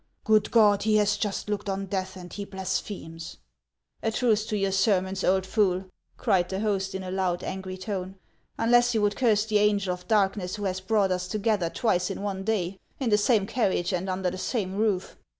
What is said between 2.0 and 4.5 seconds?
and he blasphemes!"" A truce